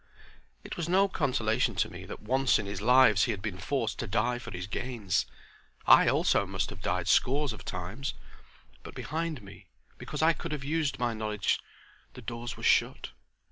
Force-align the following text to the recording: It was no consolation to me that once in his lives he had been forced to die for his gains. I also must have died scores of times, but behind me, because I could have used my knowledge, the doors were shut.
It 0.63 0.77
was 0.77 0.89
no 0.89 1.07
consolation 1.07 1.75
to 1.75 1.87
me 1.87 2.05
that 2.05 2.23
once 2.23 2.57
in 2.57 2.65
his 2.65 2.81
lives 2.81 3.25
he 3.25 3.31
had 3.31 3.39
been 3.43 3.59
forced 3.59 3.99
to 3.99 4.07
die 4.07 4.39
for 4.39 4.49
his 4.49 4.65
gains. 4.65 5.27
I 5.85 6.09
also 6.09 6.47
must 6.47 6.71
have 6.71 6.81
died 6.81 7.07
scores 7.07 7.53
of 7.53 7.63
times, 7.63 8.15
but 8.81 8.95
behind 8.95 9.43
me, 9.43 9.67
because 9.99 10.23
I 10.23 10.33
could 10.33 10.53
have 10.53 10.63
used 10.63 10.97
my 10.97 11.13
knowledge, 11.13 11.59
the 12.13 12.21
doors 12.23 12.57
were 12.57 12.63
shut. 12.63 13.11